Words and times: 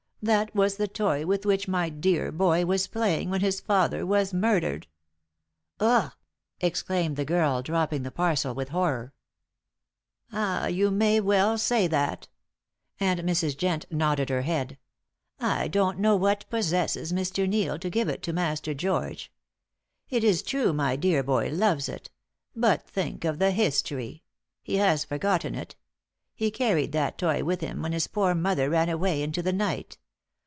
That 0.23 0.53
was 0.53 0.75
the 0.77 0.87
toy 0.87 1.25
with 1.25 1.47
which 1.47 1.67
my 1.67 1.89
dear 1.89 2.31
boy 2.31 2.63
was 2.63 2.85
playing 2.85 3.31
when 3.31 3.41
his 3.41 3.59
father 3.59 4.05
was 4.05 4.35
murdered!" 4.35 4.85
"Ugh!" 5.79 6.11
exclaimed 6.59 7.15
the 7.15 7.25
girl, 7.25 7.63
dropping 7.63 8.03
the 8.03 8.11
parcel 8.11 8.53
with 8.53 8.69
horror. 8.69 9.13
"Ah, 10.31 10.67
you 10.67 10.91
may 10.91 11.19
well 11.19 11.57
say 11.57 11.87
that." 11.87 12.27
And 12.99 13.21
Mrs. 13.21 13.57
Jent 13.57 13.85
nodded 13.91 14.29
her 14.29 14.43
head. 14.43 14.77
"I 15.39 15.67
don't 15.67 15.97
know 15.97 16.15
what 16.15 16.47
possesses 16.51 17.11
Mr. 17.11 17.49
Neil 17.49 17.79
to 17.79 17.89
give 17.89 18.07
it 18.07 18.21
to 18.21 18.31
Master 18.31 18.75
George. 18.75 19.31
It 20.07 20.23
is 20.23 20.43
true 20.43 20.71
my 20.71 20.95
dear 20.95 21.23
boy 21.23 21.49
loves 21.49 21.89
it. 21.89 22.11
But 22.55 22.87
think 22.87 23.25
of 23.25 23.39
the 23.39 23.49
history! 23.49 24.21
He 24.61 24.75
has 24.75 25.03
forgotten 25.03 25.55
it. 25.55 25.75
He 26.35 26.51
carried 26.51 26.91
that 26.91 27.17
toy 27.17 27.43
with 27.43 27.61
him 27.61 27.81
when 27.81 27.91
his 27.93 28.05
poor 28.05 28.35
mother 28.35 28.69
ran 28.69 28.87
away 28.87 29.23
into 29.23 29.41
the 29.41 29.51
night. 29.51 29.97